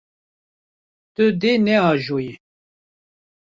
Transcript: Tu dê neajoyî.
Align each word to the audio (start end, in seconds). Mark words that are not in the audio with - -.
Tu 1.13 1.25
dê 1.41 1.53
neajoyî. 1.65 2.33